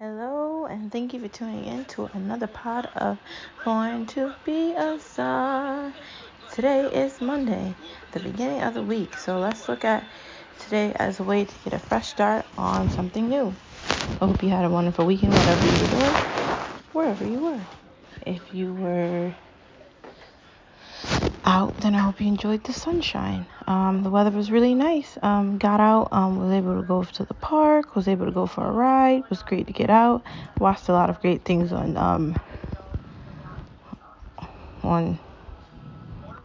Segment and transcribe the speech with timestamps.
[0.00, 3.18] Hello, and thank you for tuning in to another pod of
[3.64, 5.92] Born to Be a Star.
[6.54, 7.74] Today is Monday,
[8.12, 10.04] the beginning of the week, so let's look at
[10.60, 13.52] today as a way to get a fresh start on something new.
[14.20, 16.14] I hope you had a wonderful weekend, whatever you were doing,
[16.92, 17.60] wherever you were.
[18.24, 19.34] If you were
[21.48, 23.46] out, then I hope you enjoyed the sunshine.
[23.66, 25.16] Um, the weather was really nice.
[25.22, 28.46] Um, got out, um, was able to go to the park, was able to go
[28.46, 29.20] for a ride.
[29.20, 30.22] It was great to get out.
[30.58, 32.38] Watched a lot of great things on um,
[34.82, 35.18] on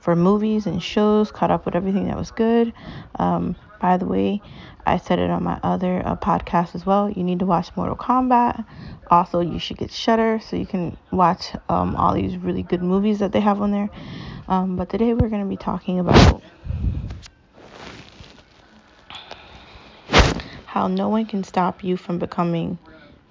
[0.00, 1.32] for movies and shows.
[1.32, 2.72] Caught up with everything that was good.
[3.16, 4.40] Um, by the way,
[4.86, 7.10] I said it on my other uh, podcast as well.
[7.10, 8.64] You need to watch Mortal Kombat.
[9.10, 13.18] Also, you should get Shudder so you can watch um, all these really good movies
[13.18, 13.90] that they have on there.
[14.48, 16.42] Um, but today we're going to be talking about
[20.66, 22.78] how no one can stop you from becoming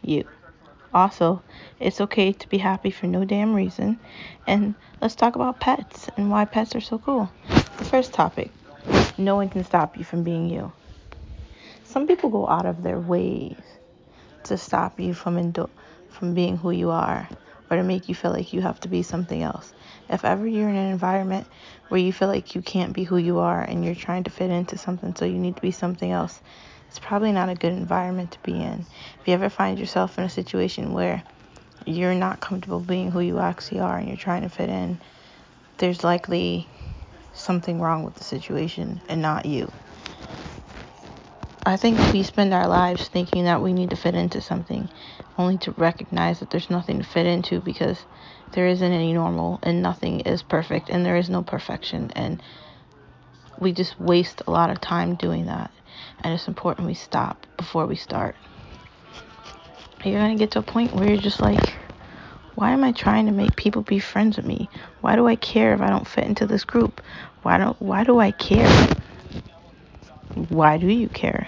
[0.02, 0.26] you.
[0.94, 1.42] Also,
[1.80, 4.00] it's okay to be happy for no damn reason.
[4.48, 7.32] And let's talk about pets and why pets are so cool.
[7.78, 8.52] The first topic
[9.18, 10.72] no one can stop you from being you.
[11.84, 13.62] Some people go out of their ways
[14.44, 15.54] to stop you from
[16.10, 17.28] from being who you are
[17.72, 19.74] or to make you feel like you have to be something else.
[20.10, 21.48] If ever you're in an environment
[21.88, 24.52] where you feel like you can't be who you are and you're trying to fit
[24.52, 26.42] into something so you need to be something else,
[26.90, 28.86] it's probably not a good environment to be in.
[29.22, 31.24] If you ever find yourself in a situation where
[31.86, 35.00] you're not comfortable being who you actually are and you're trying to fit in,
[35.78, 36.68] there's likely
[37.34, 39.72] something wrong with the situation and not you.
[41.64, 44.90] I think we spend our lives thinking that we need to fit into something,
[45.38, 48.04] only to recognize that there's nothing to fit into because
[48.54, 52.12] there isn't any normal and nothing is perfect and there is no perfection.
[52.16, 52.42] And
[53.60, 55.70] we just waste a lot of time doing that.
[56.22, 58.36] And it's important we stop before we start.
[60.04, 61.76] You're going to get to a point where you're just like,
[62.56, 64.68] why am I trying to make people be friends with me?
[65.02, 67.02] Why do I care if I don't fit into this group?
[67.44, 68.90] Why don't why do I care?
[70.50, 71.48] Why do you care?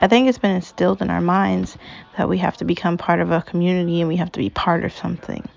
[0.00, 1.78] I think it's been instilled in our minds
[2.16, 4.84] that we have to become part of a community and we have to be part
[4.84, 5.48] of something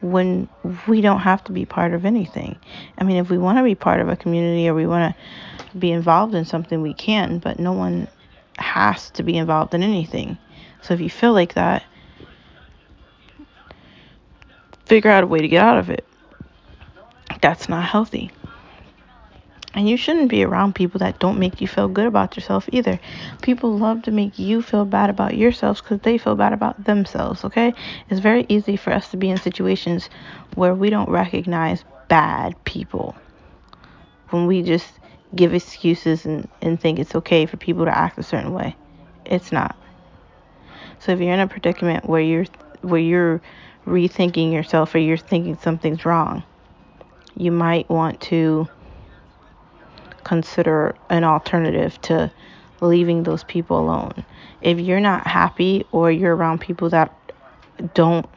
[0.00, 0.48] when
[0.86, 2.58] we don't have to be part of anything.
[2.96, 5.76] I mean, if we want to be part of a community or we want to
[5.76, 8.08] be involved in something, we can, but no one
[8.56, 10.38] has to be involved in anything.
[10.82, 11.82] So if you feel like that,
[14.86, 16.06] figure out a way to get out of it.
[17.40, 18.30] That's not healthy.
[19.72, 22.98] And you shouldn't be around people that don't make you feel good about yourself either.
[23.40, 27.44] People love to make you feel bad about yourselves because they feel bad about themselves,
[27.44, 27.72] okay?
[28.08, 30.10] It's very easy for us to be in situations
[30.54, 33.14] where we don't recognize bad people.
[34.30, 34.92] When we just
[35.34, 38.76] give excuses and, and think it's okay for people to act a certain way.
[39.24, 39.76] It's not.
[40.98, 42.46] So if you're in a predicament where you're
[42.82, 43.40] where you're
[43.86, 46.42] rethinking yourself or you're thinking something's wrong,
[47.36, 48.68] you might want to
[50.30, 52.30] consider an alternative to
[52.80, 54.24] leaving those people alone.
[54.62, 57.12] If you're not happy or you're around people that
[57.94, 58.28] don't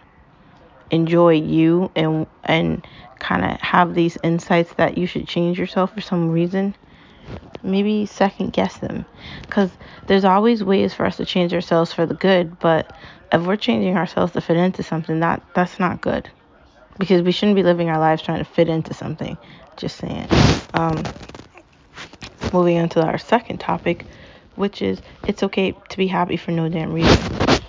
[0.89, 2.87] enjoy you and and
[3.19, 6.73] kind of have these insights that you should change yourself for some reason,
[7.61, 9.05] maybe second guess them
[9.51, 9.69] cuz
[10.07, 12.91] there's always ways for us to change ourselves for the good, but
[13.31, 16.27] if we're changing ourselves to fit into something, that that's not good.
[16.97, 19.37] Because we shouldn't be living our lives trying to fit into something.
[19.77, 20.27] Just saying.
[20.73, 21.03] Um,
[22.51, 24.05] moving on to our second topic,
[24.55, 27.21] which is it's okay to be happy for no damn reason.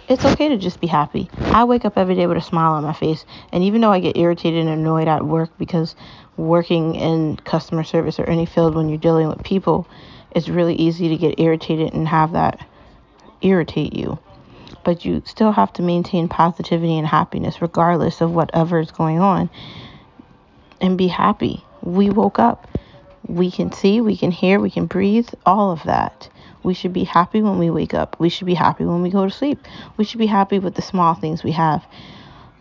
[0.09, 1.31] It's okay to just be happy.
[1.39, 4.01] I wake up every day with a smile on my face, and even though I
[4.01, 5.97] get irritated and annoyed at work because
[6.37, 9.87] working in customer service or any field when you're dealing with people,
[10.33, 12.67] it's really easy to get irritated and have that
[13.41, 14.19] irritate you.
[14.85, 19.49] But you still have to maintain positivity and happiness regardless of whatever is going on
[20.81, 21.65] and be happy.
[21.81, 22.69] We woke up.
[23.27, 26.29] We can see, we can hear, we can breathe, all of that.
[26.63, 28.17] We should be happy when we wake up.
[28.19, 29.59] We should be happy when we go to sleep.
[29.97, 31.85] We should be happy with the small things we have.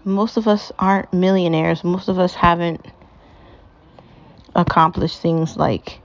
[0.04, 1.84] Most of us aren't millionaires.
[1.84, 2.86] Most of us haven't
[4.56, 6.00] accomplished things like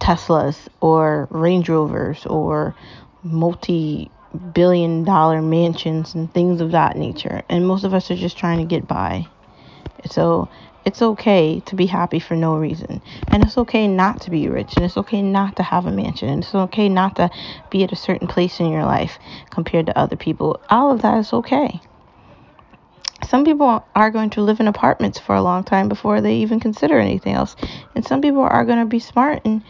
[0.00, 2.74] Teslas or Range Rovers or
[3.22, 4.10] multi
[4.54, 7.42] billion dollar mansions and things of that nature.
[7.48, 9.26] And most of us are just trying to get by.
[10.10, 10.48] So
[10.84, 13.00] it's okay to be happy for no reason.
[13.28, 14.76] And it's okay not to be rich.
[14.76, 16.28] And it's okay not to have a mansion.
[16.28, 17.30] And it's okay not to
[17.70, 19.18] be at a certain place in your life
[19.50, 20.60] compared to other people.
[20.70, 21.80] All of that is okay.
[23.28, 26.58] Some people are going to live in apartments for a long time before they even
[26.58, 27.54] consider anything else.
[27.94, 29.62] And some people are going to be smart and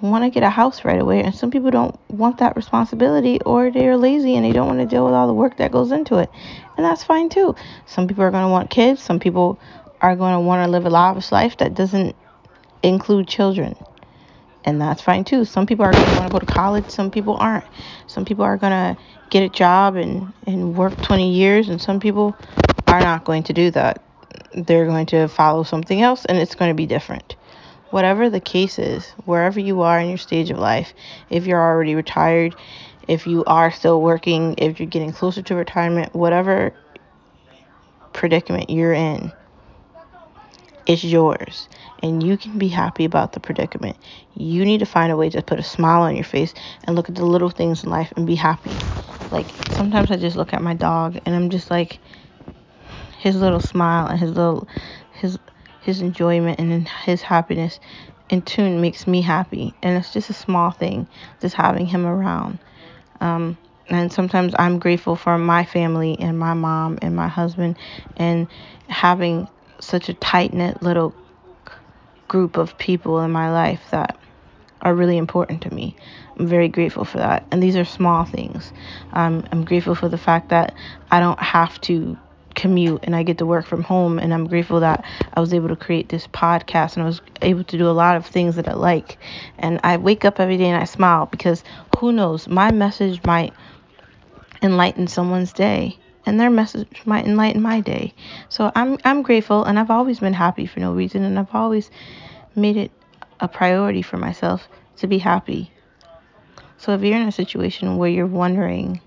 [0.00, 3.70] want to get a house right away, and some people don't want that responsibility, or
[3.70, 6.18] they're lazy and they don't want to deal with all the work that goes into
[6.18, 6.30] it.
[6.76, 7.54] And that's fine too.
[7.86, 9.58] Some people are going to want kids, some people
[10.04, 12.14] are going to want to live a lavish life that doesn't
[12.82, 13.74] include children.
[14.62, 15.46] And that's fine too.
[15.46, 17.64] Some people are going to want to go to college, some people aren't.
[18.06, 22.00] Some people are going to get a job and, and work 20 years, and some
[22.00, 22.36] people
[22.86, 24.02] are not going to do that.
[24.54, 27.36] They're going to follow something else, and it's going to be different.
[27.88, 30.92] Whatever the case is, wherever you are in your stage of life,
[31.30, 32.54] if you're already retired,
[33.08, 36.74] if you are still working, if you're getting closer to retirement, whatever
[38.12, 39.32] predicament you're in,
[40.86, 41.68] it's yours.
[42.00, 43.96] And you can be happy about the predicament.
[44.34, 46.54] You need to find a way to put a smile on your face
[46.84, 48.82] and look at the little things in life and be happy.
[49.30, 51.98] Like sometimes I just look at my dog and I'm just like
[53.18, 54.68] his little smile and his little
[55.12, 55.38] his
[55.80, 57.80] his enjoyment and his happiness
[58.28, 59.74] in tune makes me happy.
[59.82, 61.08] And it's just a small thing,
[61.40, 62.58] just having him around.
[63.20, 63.58] Um,
[63.88, 67.78] and sometimes I'm grateful for my family and my mom and my husband
[68.16, 68.48] and
[68.88, 69.48] having
[69.80, 71.14] such a tight knit little
[72.28, 74.18] group of people in my life that
[74.82, 75.96] are really important to me.
[76.38, 77.46] I'm very grateful for that.
[77.50, 78.72] And these are small things.
[79.12, 80.74] Um, I'm grateful for the fact that
[81.10, 82.18] I don't have to
[82.54, 84.18] commute and I get to work from home.
[84.18, 87.64] And I'm grateful that I was able to create this podcast and I was able
[87.64, 89.18] to do a lot of things that I like.
[89.58, 91.64] And I wake up every day and I smile because
[91.98, 93.54] who knows, my message might
[94.62, 98.14] enlighten someone's day and their message might enlighten my day.
[98.48, 101.90] So I'm I'm grateful and I've always been happy for no reason and I've always
[102.54, 102.90] made it
[103.40, 105.70] a priority for myself to be happy.
[106.78, 109.00] So if you're in a situation where you're wondering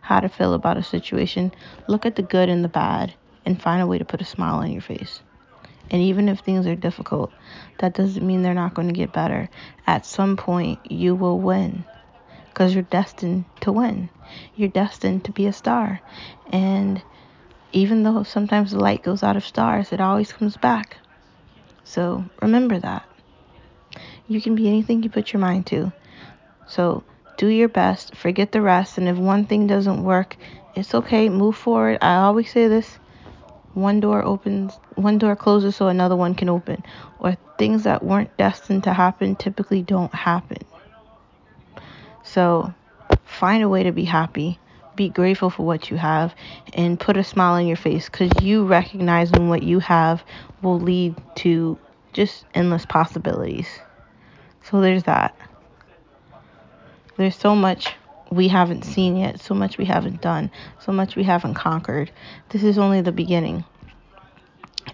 [0.00, 1.52] how to feel about a situation,
[1.86, 3.14] look at the good and the bad
[3.44, 5.20] and find a way to put a smile on your face.
[5.90, 7.32] And even if things are difficult,
[7.78, 9.48] that doesn't mean they're not going to get better.
[9.86, 11.84] At some point, you will win
[12.52, 14.10] because you're destined to win.
[14.54, 16.00] You're destined to be a star.
[16.50, 17.02] And
[17.72, 20.98] even though sometimes the light goes out of stars, it always comes back.
[21.84, 23.08] So remember that.
[24.28, 25.92] You can be anything you put your mind to.
[26.66, 27.04] So
[27.38, 30.36] do your best, forget the rest, and if one thing doesn't work,
[30.74, 31.98] it's okay, move forward.
[32.02, 32.98] I always say this
[33.72, 36.82] one door opens, one door closes so another one can open.
[37.18, 40.58] Or things that weren't destined to happen typically don't happen.
[42.22, 42.74] So
[43.24, 44.58] find a way to be happy.
[44.94, 46.34] Be grateful for what you have
[46.74, 50.22] and put a smile on your face because you recognizing what you have
[50.60, 51.78] will lead to
[52.12, 53.68] just endless possibilities.
[54.64, 55.34] So there's that.
[57.16, 57.94] There's so much
[58.30, 62.10] we haven't seen yet, so much we haven't done, so much we haven't conquered.
[62.50, 63.64] This is only the beginning.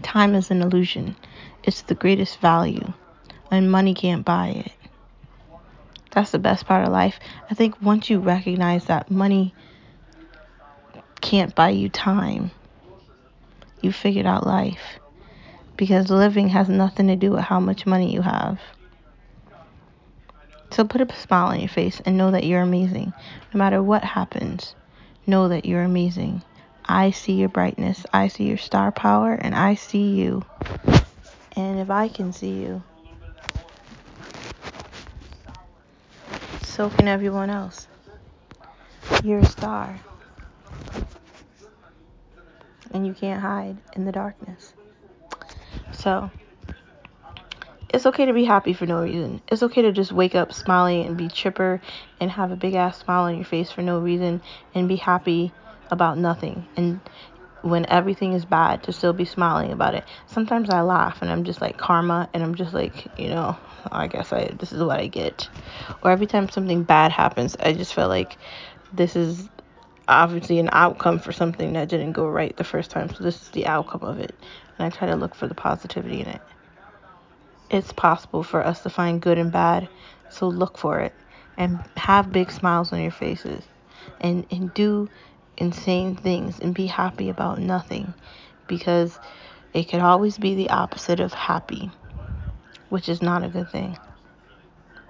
[0.03, 1.17] Time is an illusion,
[1.63, 2.93] it's the greatest value,
[3.51, 4.73] and money can't buy it.
[6.11, 7.19] That's the best part of life.
[7.51, 9.55] I think once you recognize that money
[11.21, 12.51] can't buy you time,
[13.81, 14.99] you figured out life.
[15.77, 18.59] Because living has nothing to do with how much money you have.
[20.71, 23.13] So put a smile on your face and know that you're amazing.
[23.53, 24.75] No matter what happens,
[25.27, 26.43] know that you're amazing.
[26.85, 30.45] I see your brightness, I see your star power, and I see you.
[31.55, 32.83] And if I can see you,
[36.79, 37.89] so can everyone else.
[39.25, 39.99] You're a star.
[42.93, 44.75] And you can't hide in the darkness.
[45.91, 46.31] So,
[47.89, 49.43] it's okay to be happy for no reason.
[49.49, 51.81] It's okay to just wake up smiling and be chipper
[52.21, 54.41] and have a big ass smile on your face for no reason
[54.73, 55.53] and be happy
[55.91, 56.65] about nothing.
[56.77, 57.01] And
[57.63, 60.05] when everything is bad, to still be smiling about it.
[60.29, 63.57] Sometimes I laugh and I'm just like karma and I'm just like, you know,
[63.91, 65.49] I guess I this is what I get.
[66.03, 68.37] Or every time something bad happens, I just feel like
[68.93, 69.49] this is
[70.09, 73.13] obviously an outcome for something that didn't go right the first time.
[73.15, 74.35] So this is the outcome of it.
[74.79, 76.41] And I try to look for the positivity in it
[77.71, 79.89] it's possible for us to find good and bad.
[80.31, 81.15] So look for it
[81.57, 83.65] and have big smiles on your faces
[84.21, 85.09] and, and do
[85.57, 88.15] insane things and be happy about nothing
[88.67, 89.19] because
[89.75, 91.91] it could always be the opposite of happy,
[92.89, 93.97] which is not a good thing.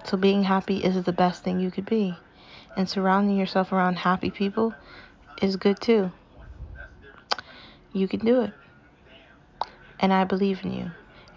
[0.05, 2.17] So being happy is the best thing you could be.
[2.77, 4.75] And surrounding yourself around happy people
[5.43, 6.13] is good too.
[7.93, 8.53] You can do it.
[10.01, 10.91] And I believe in you.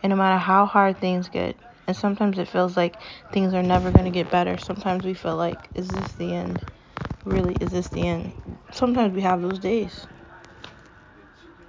[0.04, 1.58] And no matter how hard things get,
[1.88, 2.96] and sometimes it feels like
[3.34, 4.58] things are never going to get better.
[4.58, 6.62] Sometimes we feel like, is this the end?
[7.26, 8.34] Really, is this the end?
[8.72, 10.08] Sometimes we have those days.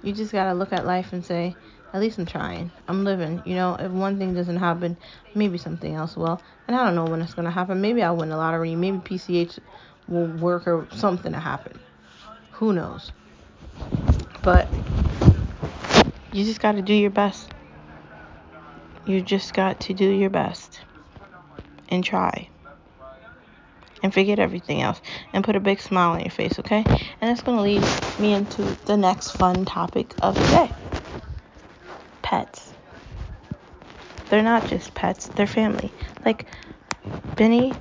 [0.01, 1.55] You just got to look at life and say,
[1.93, 2.71] at least I'm trying.
[2.87, 3.41] I'm living.
[3.45, 4.97] You know, if one thing doesn't happen,
[5.35, 6.41] maybe something else will.
[6.67, 7.81] And I don't know when it's gonna happen.
[7.81, 8.75] Maybe I'll win the lottery.
[8.75, 9.59] Maybe PCH
[10.07, 11.79] will work or something to happen.
[12.53, 13.11] Who knows?
[14.41, 14.67] But
[16.31, 17.51] you just got to do your best.
[19.05, 20.81] You just got to do your best
[21.89, 22.49] and try.
[24.01, 26.83] And forget everything else and put a big smile on your face, okay?
[26.85, 30.82] And that's going to lead me into the next fun topic of the day
[32.33, 32.73] pets.
[34.29, 35.91] They're not just pets, they're family.
[36.25, 36.47] Like,
[37.35, 37.73] Benny,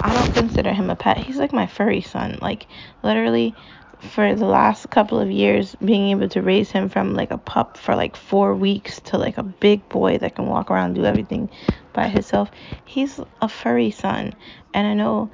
[0.00, 1.18] I don't consider him a pet.
[1.18, 2.38] He's like my furry son.
[2.40, 2.66] Like,
[3.02, 3.54] literally,
[4.00, 7.76] for the last couple of years being able to raise him from like a pup
[7.76, 11.48] for like four weeks to like a big boy that can walk around do everything
[11.94, 12.50] by himself
[12.84, 14.34] he's a furry son
[14.74, 15.30] and i know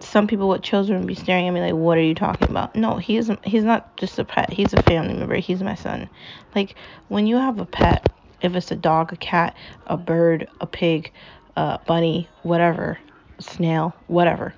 [0.00, 2.96] some people with children be staring at me like what are you talking about no
[2.98, 6.10] he's he's not just a pet he's a family member he's my son
[6.54, 6.76] like
[7.08, 8.08] when you have a pet
[8.42, 11.12] if it's a dog a cat a bird a pig
[11.56, 12.98] a bunny whatever
[13.40, 14.54] snail whatever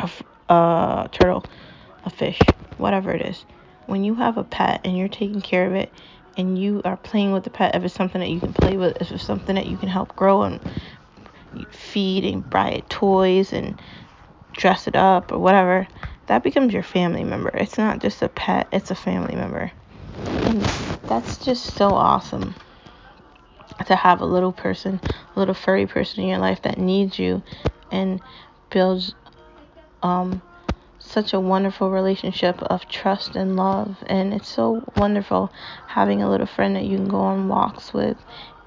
[0.00, 0.10] a,
[0.48, 1.44] a turtle
[2.04, 3.44] a fish, whatever it is.
[3.86, 5.92] When you have a pet and you're taking care of it
[6.36, 8.96] and you are playing with the pet, if it's something that you can play with,
[9.00, 10.60] if it's something that you can help grow and
[11.70, 13.80] feed and buy it toys and
[14.58, 15.88] dress it up or whatever,
[16.26, 17.50] that becomes your family member.
[17.54, 19.72] It's not just a pet, it's a family member.
[20.16, 20.60] And
[21.08, 22.54] that's just so awesome
[23.86, 25.00] to have a little person,
[25.34, 27.42] a little furry person in your life that needs you
[27.90, 28.20] and
[28.70, 29.14] builds
[30.02, 30.42] um
[30.98, 33.96] such a wonderful relationship of trust and love.
[34.06, 35.52] And it's so wonderful
[35.86, 38.16] having a little friend that you can go on walks with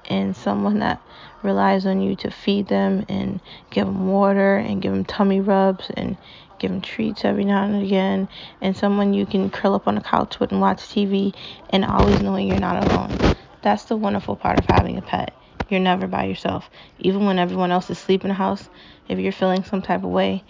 [0.08, 1.00] and someone that
[1.42, 3.40] relies on you to feed them and
[3.70, 6.16] give them water and give them tummy rubs and
[6.58, 8.28] give them treats every now and again
[8.60, 11.34] and someone you can curl up on the couch with and watch TV
[11.70, 13.18] and always knowing you're not alone.
[13.62, 15.34] That's the wonderful part of having a pet.
[15.68, 16.68] You're never by yourself.
[16.98, 18.68] Even when everyone else is asleep in the house,
[19.08, 20.44] if you're feeling some type of way,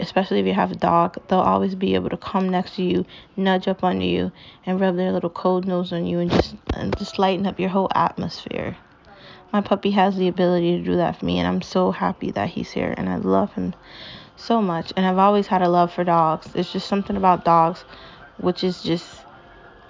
[0.00, 3.04] especially if you have a dog, they'll always be able to come next to you,
[3.36, 4.32] nudge up under you,
[4.64, 7.68] and rub their little cold nose on you and just and just lighten up your
[7.68, 8.76] whole atmosphere.
[9.52, 12.50] My puppy has the ability to do that for me, and I'm so happy that
[12.50, 13.74] he's here, and I love him
[14.36, 14.92] so much.
[14.96, 16.46] And I've always had a love for dogs.
[16.52, 17.84] There's just something about dogs,
[18.38, 19.08] which is just,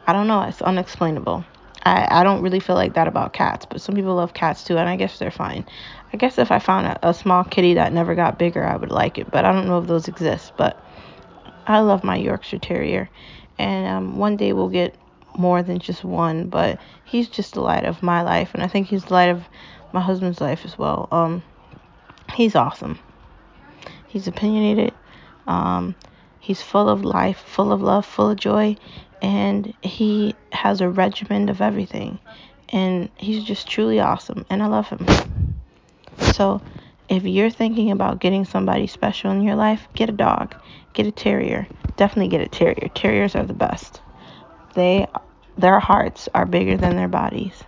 [0.06, 1.44] I don't know, it's unexplainable.
[1.82, 4.76] I, I don't really feel like that about cats, but some people love cats too,
[4.76, 5.64] and I guess they're fine.
[6.12, 8.90] I guess if I found a, a small kitty that never got bigger, I would
[8.90, 10.52] like it, but I don't know if those exist.
[10.56, 10.78] But
[11.66, 13.08] I love my Yorkshire Terrier,
[13.58, 14.94] and um, one day we'll get
[15.36, 18.88] more than just one, but he's just the light of my life, and I think
[18.88, 19.44] he's the light of
[19.92, 21.08] my husband's life as well.
[21.10, 21.42] Um,
[22.34, 22.98] he's awesome.
[24.06, 24.92] He's opinionated.
[25.46, 25.94] Um,
[26.40, 28.76] he's full of life, full of love, full of joy,
[29.22, 32.18] and he has a regimen of everything.
[32.70, 35.06] And he's just truly awesome, and I love him.
[36.18, 36.62] So,
[37.08, 40.54] if you're thinking about getting somebody special in your life, get a dog,
[40.94, 41.66] get a terrier.
[41.96, 42.88] Definitely get a terrier.
[42.94, 44.00] Terriers are the best.
[44.74, 45.06] They
[45.58, 47.64] their hearts are bigger than their bodies.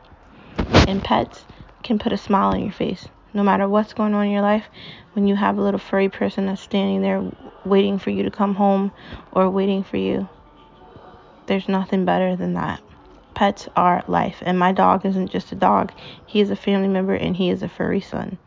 [0.87, 1.45] And pets
[1.83, 3.09] can put a smile on your face.
[3.35, 4.65] No matter what's going on in your life,
[5.15, 7.23] when you have a little furry person that's standing there
[7.65, 8.93] waiting for you to come home
[9.33, 10.29] or waiting for you,
[11.47, 12.83] there's nothing better than that.
[13.35, 15.93] Pets are life, and my dog isn't just a dog.
[16.27, 18.39] He is a family member and he is a furry son.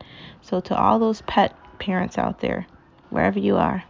[0.42, 2.66] So, to all those pet parents out there,
[3.10, 3.82] wherever you are,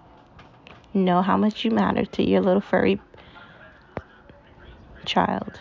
[0.94, 3.00] know how much you matter to your little furry
[5.04, 5.60] child.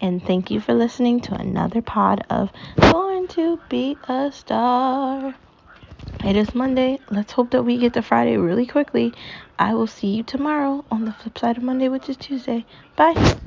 [0.00, 2.50] And thank you for listening to another pod of
[3.28, 5.34] to Be a Star.
[6.24, 6.98] It is Monday.
[7.10, 9.12] Let's hope that we get to Friday really quickly.
[9.58, 12.64] I will see you tomorrow on the flip side of Monday, which is Tuesday.
[12.96, 13.38] Bye.